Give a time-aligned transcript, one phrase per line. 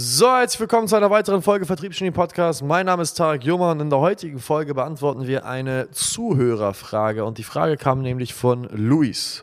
[0.00, 2.62] So, herzlich willkommen zu einer weiteren Folge Vertriebsgenie Podcast.
[2.62, 7.24] Mein Name ist Tarek Jummer und in der heutigen Folge beantworten wir eine Zuhörerfrage.
[7.24, 9.42] Und die Frage kam nämlich von Luis,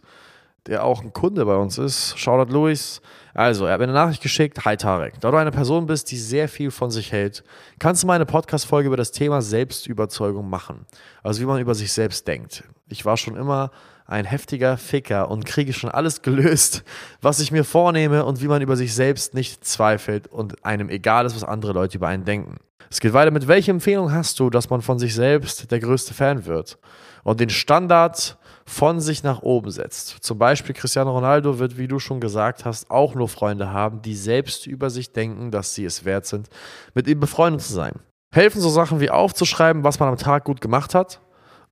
[0.66, 2.18] der auch ein Kunde bei uns ist.
[2.18, 3.02] Shoutout Luis.
[3.34, 4.64] Also, er hat mir eine Nachricht geschickt.
[4.64, 7.44] Hi Tarek, da du eine Person bist, die sehr viel von sich hält,
[7.78, 10.86] kannst du mal eine Podcast-Folge über das Thema Selbstüberzeugung machen.
[11.22, 12.64] Also, wie man über sich selbst denkt.
[12.88, 13.72] Ich war schon immer
[14.06, 16.84] ein heftiger Ficker und kriege schon alles gelöst,
[17.22, 21.26] was ich mir vornehme und wie man über sich selbst nicht zweifelt und einem egal
[21.26, 22.58] ist, was andere Leute über einen denken.
[22.90, 26.14] Es geht weiter mit, welche Empfehlung hast du, dass man von sich selbst der größte
[26.14, 26.78] Fan wird
[27.24, 30.18] und den Standard von sich nach oben setzt.
[30.22, 34.16] Zum Beispiel Cristiano Ronaldo wird, wie du schon gesagt hast, auch nur Freunde haben, die
[34.16, 36.50] selbst über sich denken, dass sie es wert sind,
[36.94, 37.94] mit ihm befreundet zu sein.
[38.34, 41.22] Helfen so Sachen wie aufzuschreiben, was man am Tag gut gemacht hat,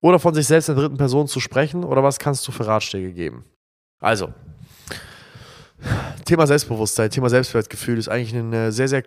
[0.04, 2.68] oder von sich selbst in der dritten Person zu sprechen oder was kannst du für
[2.68, 3.46] Ratschläge geben?
[4.02, 4.34] Also,
[6.26, 9.04] Thema Selbstbewusstsein, Thema Selbstwertgefühl ist eigentlich ein äh, sehr, sehr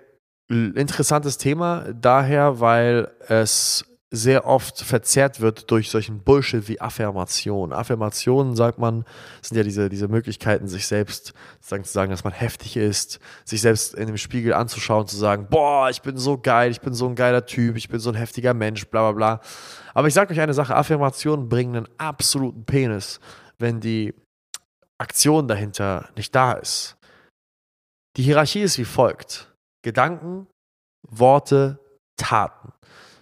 [0.49, 3.85] interessantes Thema, daher, weil es
[4.17, 7.73] sehr oft verzerrt wird durch solchen Bullshit wie Affirmation.
[7.73, 9.05] Affirmationen, sagt man,
[9.43, 13.95] sind ja diese, diese Möglichkeiten, sich selbst zu sagen, dass man heftig ist, sich selbst
[13.95, 17.15] in dem Spiegel anzuschauen, zu sagen, boah, ich bin so geil, ich bin so ein
[17.15, 19.41] geiler Typ, ich bin so ein heftiger Mensch, bla bla bla.
[19.95, 23.21] Aber ich sage euch eine Sache, Affirmationen bringen einen absoluten Penis,
[23.59, 24.15] wenn die
[24.99, 26.97] Aktion dahinter nicht da ist.
[28.17, 29.53] Die Hierarchie ist wie folgt.
[29.83, 30.47] Gedanken,
[31.09, 31.79] Worte,
[32.17, 32.73] Taten.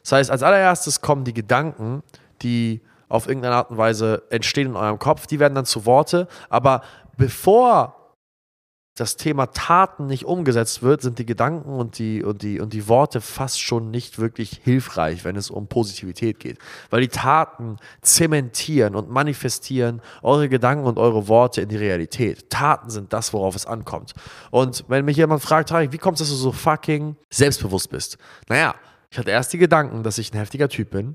[0.05, 2.03] Das heißt, als allererstes kommen die Gedanken,
[2.43, 6.29] die auf irgendeine Art und Weise entstehen in eurem Kopf, die werden dann zu Worte,
[6.49, 6.83] aber
[7.17, 8.05] bevor
[8.97, 12.87] das Thema Taten nicht umgesetzt wird, sind die Gedanken und die, und, die, und die
[12.87, 16.59] Worte fast schon nicht wirklich hilfreich, wenn es um Positivität geht.
[16.91, 22.51] Weil die Taten zementieren und manifestieren eure Gedanken und eure Worte in die Realität.
[22.51, 24.15] Taten sind das, worauf es ankommt.
[24.53, 28.17] Und wenn mich jemand fragt, wie kommt es, dass du so fucking selbstbewusst bist?
[28.49, 28.77] Naja,
[29.15, 31.15] ich hatte erst die Gedanken, dass ich ein heftiger Typ bin,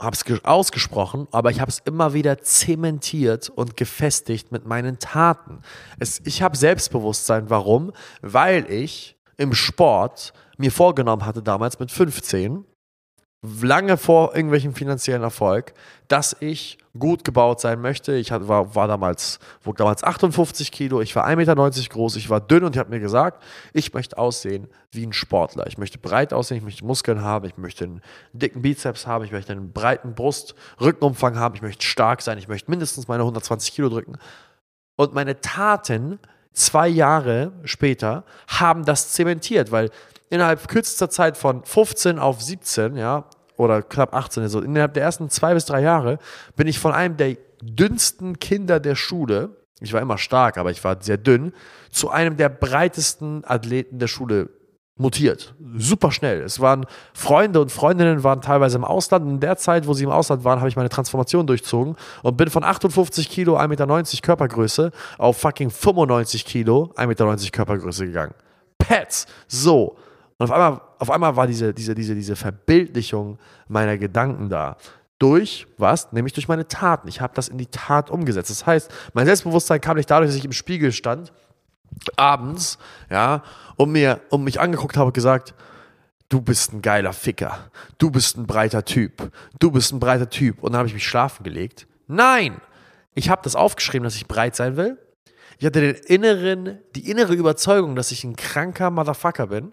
[0.00, 5.60] habe es ausgesprochen, aber ich habe es immer wieder zementiert und gefestigt mit meinen Taten.
[5.98, 7.50] Es, ich habe Selbstbewusstsein.
[7.50, 7.92] Warum?
[8.22, 12.64] Weil ich im Sport mir vorgenommen hatte, damals mit 15,
[13.44, 15.74] lange vor irgendwelchem finanziellen Erfolg,
[16.08, 18.14] dass ich gut gebaut sein möchte.
[18.14, 22.40] Ich war, war damals, wog damals 58 Kilo, ich war 1,90 Meter groß, ich war
[22.40, 25.66] dünn und ich habe mir gesagt, ich möchte aussehen wie ein Sportler.
[25.66, 29.32] Ich möchte breit aussehen, ich möchte Muskeln haben, ich möchte einen dicken Bizeps haben, ich
[29.32, 33.74] möchte einen breiten Brust, Rückenumfang haben, ich möchte stark sein, ich möchte mindestens meine 120
[33.74, 34.16] Kilo drücken.
[34.96, 36.18] Und meine Taten
[36.52, 39.90] zwei Jahre später haben das zementiert, weil
[40.30, 43.24] innerhalb kürzester Zeit von 15 auf 17, ja,
[43.56, 46.18] oder knapp 18, also innerhalb der ersten zwei bis drei Jahre
[46.56, 50.82] bin ich von einem der dünnsten Kinder der Schule, ich war immer stark, aber ich
[50.82, 51.52] war sehr dünn,
[51.90, 54.50] zu einem der breitesten Athleten der Schule
[54.96, 55.54] mutiert.
[55.76, 56.42] Super schnell.
[56.42, 59.26] Es waren Freunde und Freundinnen waren teilweise im Ausland.
[59.26, 62.48] In der Zeit, wo sie im Ausland waren, habe ich meine Transformation durchzogen und bin
[62.48, 68.34] von 58 Kilo, 1,90 Meter Körpergröße auf fucking 95 Kilo, 1,90 Meter Körpergröße gegangen.
[68.78, 69.26] Pets.
[69.48, 69.96] So.
[70.38, 74.76] Und auf einmal, auf einmal war diese, diese, diese, diese Verbildlichung meiner Gedanken da.
[75.18, 76.12] Durch was?
[76.12, 77.08] Nämlich durch meine Taten.
[77.08, 78.50] Ich habe das in die Tat umgesetzt.
[78.50, 81.32] Das heißt, mein Selbstbewusstsein kam nicht dadurch, dass ich im Spiegel stand,
[82.16, 82.78] abends,
[83.10, 83.42] ja,
[83.76, 85.54] und mir, und mich angeguckt habe und gesagt,
[86.28, 89.30] du bist ein geiler Ficker, du bist ein breiter Typ,
[89.60, 90.62] du bist ein breiter Typ.
[90.62, 91.86] Und dann habe ich mich schlafen gelegt.
[92.08, 92.60] Nein!
[93.14, 94.98] Ich habe das aufgeschrieben, dass ich breit sein will.
[95.58, 99.72] Ich hatte den inneren, die innere Überzeugung, dass ich ein kranker Motherfucker bin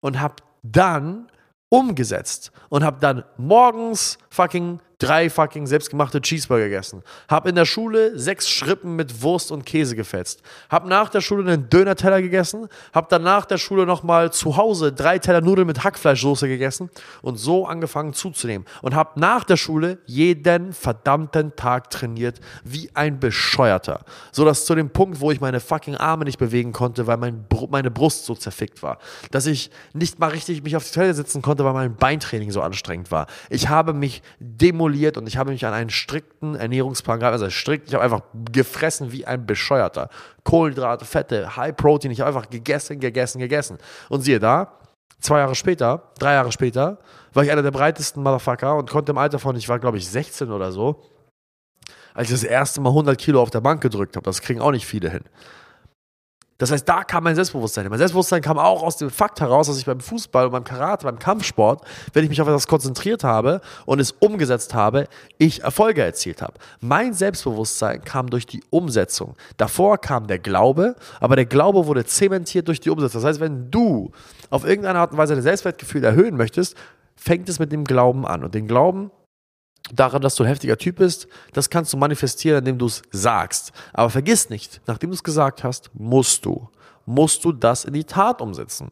[0.00, 1.30] und habe dann
[1.68, 7.02] umgesetzt und habe dann morgens fucking drei fucking selbstgemachte Cheeseburger gegessen.
[7.28, 10.42] Hab in der Schule sechs Schrippen mit Wurst und Käse gefetzt.
[10.68, 12.68] Hab nach der Schule einen Döner-Teller gegessen.
[12.92, 16.90] Hab dann nach der Schule nochmal zu Hause drei Teller Nudeln mit Hackfleischsoße gegessen
[17.22, 18.66] und so angefangen zuzunehmen.
[18.82, 24.04] Und hab nach der Schule jeden verdammten Tag trainiert wie ein Bescheuerter.
[24.32, 27.46] So dass zu dem Punkt, wo ich meine fucking Arme nicht bewegen konnte, weil mein
[27.70, 28.98] meine Brust so zerfickt war.
[29.30, 32.60] Dass ich nicht mal richtig mich auf die Toilette sitzen konnte, weil mein Beintraining so
[32.60, 33.26] anstrengend war.
[33.48, 37.34] Ich habe mich demoliert demoliert und ich habe mich an einen strikten Ernährungsplan gehalten.
[37.34, 38.22] Also strikt, ich habe einfach
[38.52, 40.08] gefressen wie ein Bescheuerter.
[40.44, 43.78] Kohlenhydrate, Fette, High Protein, ich habe einfach gegessen, gegessen, gegessen.
[44.08, 44.72] Und siehe da,
[45.20, 46.98] zwei Jahre später, drei Jahre später,
[47.32, 50.08] war ich einer der breitesten Motherfucker und konnte im Alter von, ich war glaube ich
[50.08, 51.02] 16 oder so,
[52.14, 54.24] als ich das erste Mal 100 Kilo auf der Bank gedrückt habe.
[54.24, 55.24] Das kriegen auch nicht viele hin.
[56.60, 57.88] Das heißt, da kam mein Selbstbewusstsein.
[57.88, 61.06] Mein Selbstbewusstsein kam auch aus dem Fakt heraus, dass ich beim Fußball und beim Karate,
[61.06, 65.08] beim Kampfsport, wenn ich mich auf etwas konzentriert habe und es umgesetzt habe,
[65.38, 66.52] ich Erfolge erzielt habe.
[66.80, 69.36] Mein Selbstbewusstsein kam durch die Umsetzung.
[69.56, 73.22] Davor kam der Glaube, aber der Glaube wurde zementiert durch die Umsetzung.
[73.22, 74.10] Das heißt, wenn du
[74.50, 76.76] auf irgendeine Art und Weise dein Selbstwertgefühl erhöhen möchtest,
[77.16, 78.44] fängt es mit dem Glauben an.
[78.44, 79.10] Und den Glauben
[79.92, 83.72] daran, dass du ein heftiger Typ bist, das kannst du manifestieren, indem du es sagst.
[83.92, 86.68] Aber vergiss nicht, nachdem du es gesagt hast, musst du,
[87.06, 88.90] musst du das in die Tat umsetzen.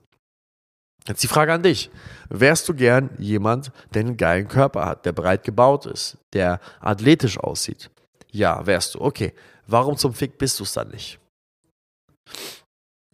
[1.06, 1.90] Jetzt die Frage an dich.
[2.28, 7.38] Wärst du gern jemand, der einen geilen Körper hat, der breit gebaut ist, der athletisch
[7.38, 7.90] aussieht?
[8.30, 9.00] Ja, wärst du.
[9.00, 9.32] Okay.
[9.66, 11.18] Warum zum Fick bist du es dann nicht?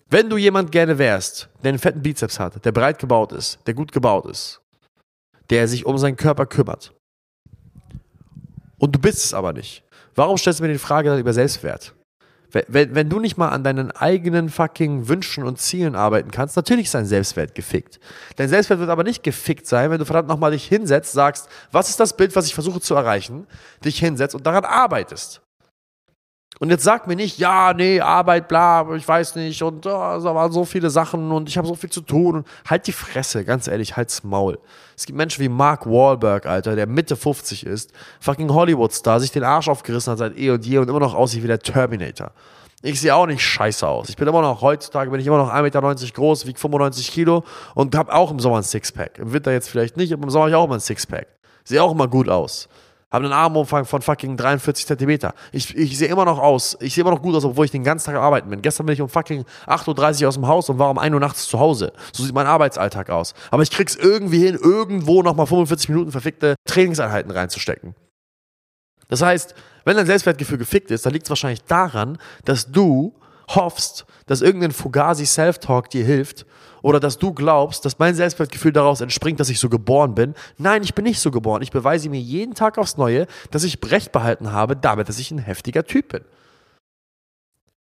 [0.08, 3.74] Wenn du jemand gerne wärst, der einen fetten Bizeps hat, der breit gebaut ist, der
[3.74, 4.60] gut gebaut ist,
[5.50, 6.93] der sich um seinen Körper kümmert,
[8.78, 9.82] und du bist es aber nicht.
[10.14, 11.94] Warum stellst du mir die Frage dann über Selbstwert?
[12.68, 16.86] Wenn, wenn du nicht mal an deinen eigenen fucking Wünschen und Zielen arbeiten kannst, natürlich
[16.86, 17.98] ist dein Selbstwert gefickt.
[18.36, 21.88] Dein Selbstwert wird aber nicht gefickt sein, wenn du verdammt nochmal dich hinsetzt, sagst, was
[21.88, 23.48] ist das Bild, was ich versuche zu erreichen,
[23.84, 25.40] dich hinsetzt und daran arbeitest.
[26.60, 30.22] Und jetzt sag mir nicht, ja, nee, Arbeit, bla, ich weiß nicht, und oh, da
[30.22, 32.44] waren so viele Sachen und ich habe so viel zu tun.
[32.68, 34.58] Halt die Fresse, ganz ehrlich, halt's Maul.
[34.96, 39.42] Es gibt Menschen wie Mark Wahlberg, Alter, der Mitte 50 ist, fucking Hollywood-Star, sich den
[39.42, 42.30] Arsch aufgerissen hat seit eh und je und immer noch aussieht wie der Terminator.
[42.82, 44.08] Ich sehe auch nicht scheiße aus.
[44.10, 47.42] Ich bin immer noch, heutzutage bin ich immer noch 1,90 Meter groß, wiege 95 Kilo
[47.74, 49.18] und habe auch im Sommer ein Sixpack.
[49.18, 51.26] Im Winter jetzt vielleicht nicht, aber im Sommer habe ich auch immer ein Sixpack.
[51.64, 52.68] Sehe auch immer gut aus
[53.14, 55.34] habe einen Armumfang von fucking 43 Zentimeter.
[55.52, 57.84] Ich, ich sehe immer noch aus, ich sehe immer noch gut aus, obwohl ich den
[57.84, 58.60] ganzen Tag arbeiten bin.
[58.60, 61.20] Gestern bin ich um fucking 8.30 Uhr aus dem Haus und war um 1 Uhr
[61.20, 61.92] nachts zu Hause.
[62.12, 63.34] So sieht mein Arbeitsalltag aus.
[63.52, 67.94] Aber ich krieg's irgendwie hin, irgendwo nochmal 45 Minuten verfickte Trainingseinheiten reinzustecken.
[69.06, 73.14] Das heißt, wenn dein Selbstwertgefühl gefickt ist, dann liegt es wahrscheinlich daran, dass du
[73.48, 76.46] hoffst, dass irgendein Fugazi Self-Talk dir hilft
[76.82, 80.34] oder dass du glaubst, dass mein Selbstwertgefühl daraus entspringt, dass ich so geboren bin.
[80.58, 81.62] Nein, ich bin nicht so geboren.
[81.62, 85.30] Ich beweise mir jeden Tag aufs Neue, dass ich Recht behalten habe, damit, dass ich
[85.30, 86.24] ein heftiger Typ bin.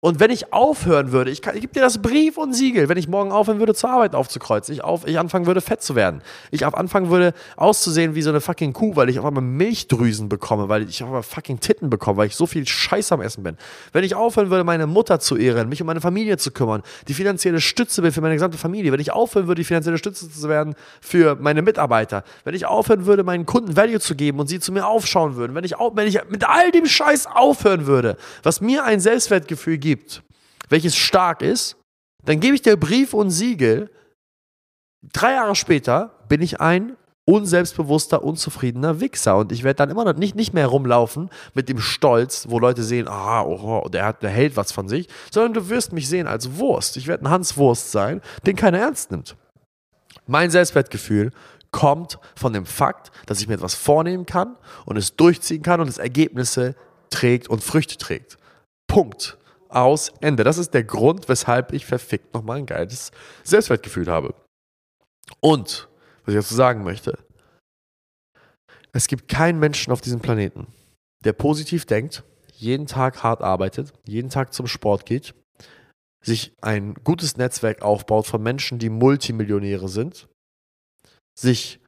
[0.04, 3.08] Und wenn ich aufhören würde, ich, ich gebe dir das Brief und Siegel, wenn ich
[3.08, 6.22] morgen aufhören würde, zur Arbeit aufzukreuzen, ich, auf, ich anfangen würde, fett zu werden,
[6.52, 10.28] ich auf anfangen würde, auszusehen wie so eine fucking Kuh, weil ich auf einmal Milchdrüsen
[10.28, 13.44] bekomme, weil ich auf einmal fucking Titten bekomme, weil ich so viel Scheiß am Essen
[13.44, 13.56] bin.
[13.94, 17.14] Wenn ich aufhören würde, meine Mutter zu ehren, mich um meine Familie zu kümmern, die
[17.14, 20.50] finanzielle Stütze bin für meine gesamte Familie, wenn ich aufhören würde, die finanzielle Stütze zu
[20.50, 24.60] werden für meine Mitarbeiter, wenn ich aufhören würde, meinen Kunden Value zu geben und sie
[24.60, 28.18] zu mir aufschauen würden, wenn ich, auf, wenn ich mit all dem Scheiß aufhören würde,
[28.44, 30.24] was mir ein Selbstwertgefühl gibt, gibt,
[30.70, 31.78] welches stark ist,
[32.26, 33.92] dann gebe ich dir Brief und Siegel.
[35.02, 36.96] Drei Jahre später bin ich ein
[37.26, 39.38] unselbstbewusster, unzufriedener Wichser.
[39.38, 42.84] Und ich werde dann immer noch nicht, nicht mehr rumlaufen mit dem Stolz, wo Leute
[42.84, 46.28] sehen, ah, oh, der, hat, der hält was von sich, sondern du wirst mich sehen
[46.28, 46.98] als Wurst.
[46.98, 49.38] Ich werde ein Hans Wurst sein, den keiner ernst nimmt.
[50.26, 51.32] Mein Selbstwertgefühl
[51.72, 54.56] kommt von dem Fakt, dass ich mir etwas vornehmen kann
[54.86, 56.76] und es durchziehen kann und es Ergebnisse
[57.10, 58.38] trägt und Früchte trägt.
[58.88, 59.38] Punkt
[59.76, 60.44] aus, Ende.
[60.44, 63.12] Das ist der Grund, weshalb ich verfickt nochmal ein geiles
[63.44, 64.34] Selbstwertgefühl habe.
[65.40, 65.90] Und,
[66.26, 67.18] was ich dazu sagen möchte,
[68.92, 70.68] es gibt keinen Menschen auf diesem Planeten,
[71.24, 72.24] der positiv denkt,
[72.54, 75.34] jeden Tag hart arbeitet, jeden Tag zum Sport geht,
[76.24, 80.28] sich ein gutes Netzwerk aufbaut von Menschen, die Multimillionäre sind,
[81.38, 81.80] sich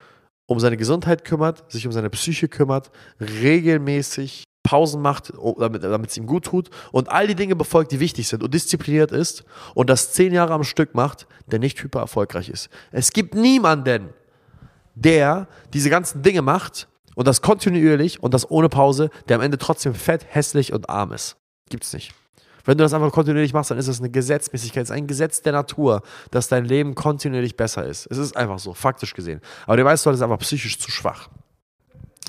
[0.48, 6.26] um seine Gesundheit kümmert, sich um seine Psyche kümmert, regelmäßig Pausen macht, damit, es ihm
[6.26, 9.46] gut tut und all die Dinge befolgt, die wichtig sind und diszipliniert ist
[9.76, 12.70] und das zehn Jahre am Stück macht, der nicht hyper erfolgreich ist.
[12.92, 14.10] Es gibt niemanden,
[14.96, 19.60] der diese ganzen Dinge macht und das kontinuierlich und das ohne Pause, der am Ende
[19.60, 21.38] trotzdem fett, hässlich und arm ist.
[21.70, 22.14] Gibt's nicht.
[22.66, 25.44] Wenn du das einfach kontinuierlich machst, dann ist es eine Gesetzmäßigkeit, es ist ein Gesetz
[25.44, 28.08] der Natur, dass dein Leben kontinuierlich besser ist.
[28.10, 29.42] Es ist einfach so, faktisch gesehen.
[29.68, 31.30] Aber die meisten Leute sind einfach psychisch zu schwach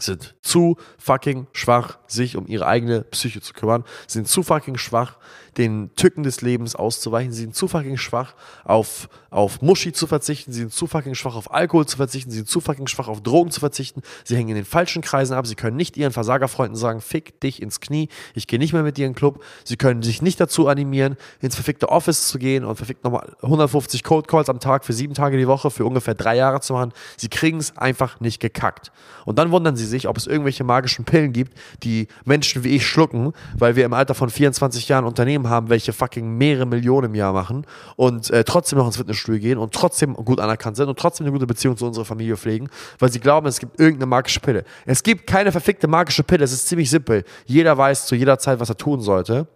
[0.00, 5.16] sind zu fucking schwach, sich um ihre eigene Psyche zu kümmern, sind zu fucking schwach,
[5.56, 7.32] den Tücken des Lebens auszuweichen.
[7.32, 8.34] Sie sind zu fucking schwach,
[8.64, 10.52] auf, auf Muschi zu verzichten.
[10.52, 12.30] Sie sind zu fucking schwach, auf Alkohol zu verzichten.
[12.30, 14.02] Sie sind zu fucking schwach, auf Drogen zu verzichten.
[14.24, 15.46] Sie hängen in den falschen Kreisen ab.
[15.46, 18.08] Sie können nicht ihren Versagerfreunden sagen, fick dich ins Knie.
[18.34, 19.42] Ich gehe nicht mehr mit dir in den Club.
[19.64, 24.02] Sie können sich nicht dazu animieren, ins verfickte Office zu gehen und verfickt nochmal 150
[24.02, 26.92] Code Calls am Tag für sieben Tage die Woche für ungefähr drei Jahre zu machen.
[27.16, 28.92] Sie kriegen es einfach nicht gekackt.
[29.24, 32.86] Und dann wundern sie sich, ob es irgendwelche magischen Pillen gibt, die Menschen wie ich
[32.86, 37.06] schlucken, weil wir im Alter von 24 Jahren Unternehmen Unternehmen haben, welche fucking mehrere Millionen
[37.06, 40.88] im Jahr machen und äh, trotzdem noch ins Fitnessstudio gehen und trotzdem gut anerkannt sind
[40.88, 44.06] und trotzdem eine gute Beziehung zu unserer Familie pflegen, weil sie glauben, es gibt irgendeine
[44.06, 44.64] magische Pille.
[44.84, 47.24] Es gibt keine verfickte magische Pille, es ist ziemlich simpel.
[47.46, 49.46] Jeder weiß zu jeder Zeit, was er tun sollte.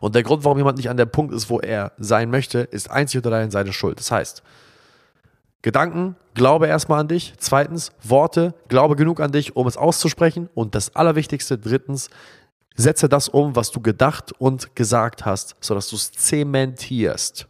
[0.00, 2.90] Und der Grund, warum jemand nicht an der Punkt ist, wo er sein möchte, ist
[2.90, 3.98] einzig und allein seine Schuld.
[3.98, 4.42] Das heißt,
[5.62, 7.34] Gedanken, glaube erstmal an dich.
[7.36, 10.48] Zweitens, Worte, glaube genug an dich, um es auszusprechen.
[10.54, 12.08] Und das Allerwichtigste, drittens,
[12.76, 17.46] setze das um, was du gedacht und gesagt hast, sodass du es zementierst.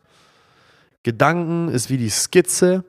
[1.03, 2.85] Gedanken ist wie die Skizze.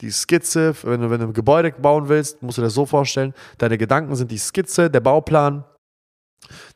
[0.00, 2.86] Die Skizze, wenn du, wenn du ein Gebäude bauen willst, musst du dir das so
[2.86, 5.64] vorstellen, deine Gedanken sind die Skizze, der Bauplan,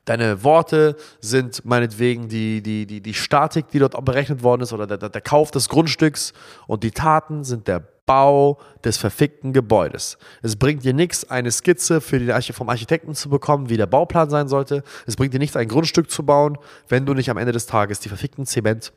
[0.05, 4.87] Deine Worte sind meinetwegen die, die, die, die Statik, die dort berechnet worden ist, oder
[4.87, 6.33] der, der Kauf des Grundstücks.
[6.67, 10.17] Und die Taten sind der Bau des verfickten Gebäudes.
[10.43, 13.87] Es bringt dir nichts, eine Skizze für die Arch vom Architekten zu bekommen, wie der
[13.87, 14.85] Bauplan sein sollte.
[15.07, 16.57] Es bringt dir nichts, ein Grundstück zu bauen,
[16.89, 18.93] wenn du nicht am Ende des Tages die verfickten Zement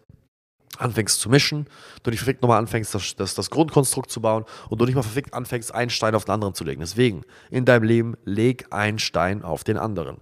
[0.78, 1.68] anfängst zu mischen,
[2.04, 5.02] du nicht verfickt nochmal anfängst, das, das, das Grundkonstrukt zu bauen und du nicht mal
[5.02, 6.80] verfickt anfängst, einen Stein auf den anderen zu legen.
[6.80, 10.18] Deswegen, in deinem Leben, leg einen Stein auf den anderen.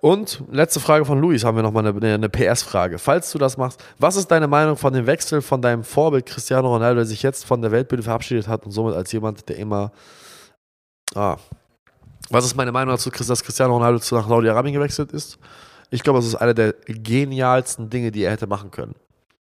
[0.00, 2.98] Und letzte Frage von Luis haben wir nochmal eine, eine PS-Frage.
[2.98, 6.68] Falls du das machst, was ist deine Meinung von dem Wechsel von deinem Vorbild Cristiano
[6.68, 9.92] Ronaldo, der sich jetzt von der Weltbühne verabschiedet hat und somit als jemand, der immer.
[11.14, 11.36] Ah.
[12.30, 15.38] Was ist meine Meinung dazu, dass Cristiano Ronaldo zu nach Saudi-Arabien gewechselt ist?
[15.90, 18.94] Ich glaube, das ist einer der genialsten Dinge, die er hätte machen können.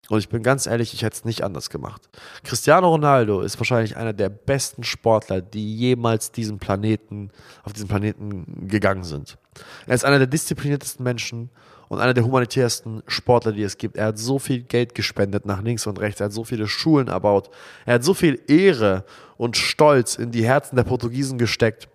[0.07, 2.09] Und ich bin ganz ehrlich, ich hätte es nicht anders gemacht.
[2.43, 7.31] Cristiano Ronaldo ist wahrscheinlich einer der besten Sportler, die jemals diesen Planeten,
[7.63, 9.37] auf diesen Planeten gegangen sind.
[9.85, 11.51] Er ist einer der diszipliniertesten Menschen
[11.89, 13.97] und einer der humanitärsten Sportler, die es gibt.
[13.97, 16.21] Er hat so viel Geld gespendet nach links und rechts.
[16.21, 17.49] Er hat so viele Schulen erbaut.
[17.85, 19.05] Er hat so viel Ehre
[19.37, 21.89] und Stolz in die Herzen der Portugiesen gesteckt.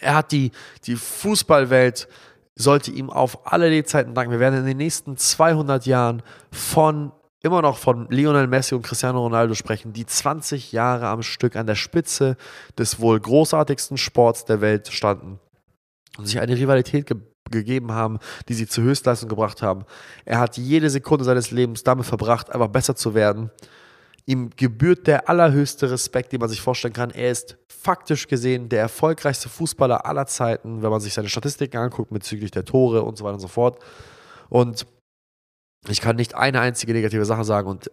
[0.00, 0.50] Er hat die,
[0.84, 2.08] die Fußballwelt
[2.56, 4.32] sollte ihm auf alle Lebzeiten danken.
[4.32, 9.20] Wir werden in den nächsten 200 Jahren von immer noch von Lionel Messi und Cristiano
[9.20, 12.36] Ronaldo sprechen, die 20 Jahre am Stück an der Spitze
[12.76, 15.38] des wohl großartigsten Sports der Welt standen
[16.18, 19.84] und sich eine Rivalität ge gegeben haben, die sie zur Höchstleistung gebracht haben.
[20.24, 23.52] Er hat jede Sekunde seines Lebens damit verbracht, einfach besser zu werden.
[24.28, 27.10] Ihm gebührt der allerhöchste Respekt, den man sich vorstellen kann.
[27.10, 32.10] Er ist faktisch gesehen der erfolgreichste Fußballer aller Zeiten, wenn man sich seine Statistiken anguckt
[32.10, 33.78] bezüglich der Tore und so weiter und so fort.
[34.48, 34.86] Und
[35.88, 37.68] ich kann nicht eine einzige negative Sache sagen.
[37.68, 37.90] Und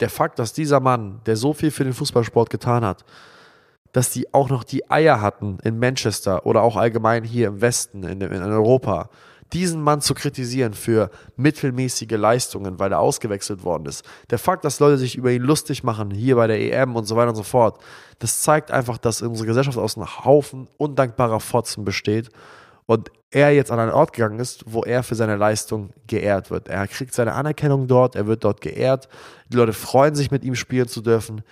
[0.00, 3.04] der Fakt, dass dieser Mann, der so viel für den Fußballsport getan hat,
[3.92, 8.02] dass die auch noch die Eier hatten in Manchester oder auch allgemein hier im Westen,
[8.02, 9.08] in, in Europa,
[9.54, 14.04] diesen Mann zu kritisieren für mittelmäßige Leistungen, weil er ausgewechselt worden ist.
[14.30, 17.16] Der Fakt, dass Leute sich über ihn lustig machen, hier bei der EM und so
[17.16, 17.80] weiter und so fort,
[18.18, 22.30] das zeigt einfach, dass unsere Gesellschaft aus einem Haufen undankbarer Fotzen besteht
[22.86, 26.68] und er jetzt an einen Ort gegangen ist, wo er für seine Leistung geehrt wird.
[26.68, 29.08] Er kriegt seine Anerkennung dort, er wird dort geehrt,
[29.48, 31.42] die Leute freuen sich, mit ihm spielen zu dürfen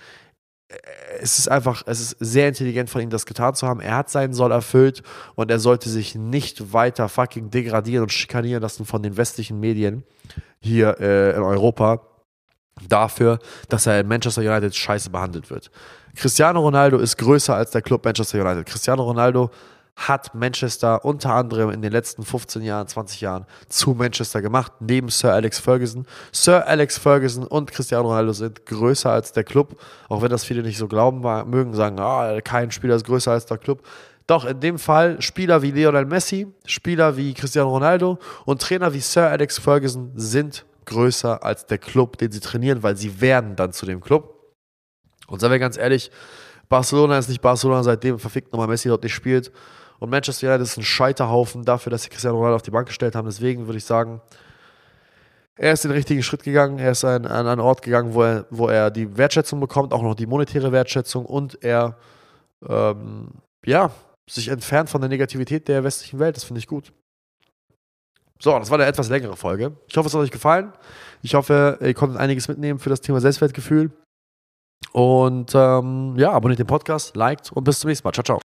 [1.19, 3.79] es ist einfach, es ist sehr intelligent von ihm, das getan zu haben.
[3.79, 5.03] Er hat seinen Soll erfüllt
[5.35, 10.03] und er sollte sich nicht weiter fucking degradieren und schikanieren lassen von den westlichen Medien
[10.59, 12.01] hier äh, in Europa
[12.87, 13.39] dafür,
[13.69, 15.71] dass er in Manchester United scheiße behandelt wird.
[16.15, 18.65] Cristiano Ronaldo ist größer als der Club Manchester United.
[18.65, 19.51] Cristiano Ronaldo
[19.95, 25.09] hat Manchester unter anderem in den letzten 15 Jahren, 20 Jahren zu Manchester gemacht, neben
[25.09, 26.05] Sir Alex Ferguson.
[26.31, 30.63] Sir Alex Ferguson und Cristiano Ronaldo sind größer als der Club, auch wenn das viele
[30.63, 33.83] nicht so glauben mögen, sagen, ah, kein Spieler ist größer als der Club.
[34.25, 38.99] Doch in dem Fall Spieler wie Lionel Messi, Spieler wie Cristiano Ronaldo und Trainer wie
[38.99, 43.73] Sir Alex Ferguson sind größer als der Club, den sie trainieren, weil sie werden dann
[43.73, 44.33] zu dem Club.
[45.27, 46.11] Und seien wir ganz ehrlich,
[46.69, 49.51] Barcelona ist nicht Barcelona, seitdem verfickt nochmal Messi dort nicht spielt.
[50.03, 53.15] Und Manchester United ist ein Scheiterhaufen dafür, dass sie Cristiano Ronaldo auf die Bank gestellt
[53.15, 53.25] haben.
[53.25, 54.19] Deswegen würde ich sagen,
[55.55, 56.77] er ist den richtigen Schritt gegangen.
[56.77, 60.01] Er ist an, an einen Ort gegangen, wo er, wo er die Wertschätzung bekommt, auch
[60.01, 61.95] noch die monetäre Wertschätzung und er
[62.67, 63.29] ähm,
[63.65, 63.91] ja,
[64.29, 66.35] sich entfernt von der Negativität der westlichen Welt.
[66.35, 66.91] Das finde ich gut.
[68.39, 69.71] So, das war eine etwas längere Folge.
[69.87, 70.73] Ich hoffe, es hat euch gefallen.
[71.21, 73.89] Ich hoffe, ihr konntet einiges mitnehmen für das Thema Selbstwertgefühl.
[74.91, 78.11] Und ähm, ja, abonniert den Podcast, liked und bis zum nächsten Mal.
[78.11, 78.52] Ciao, ciao.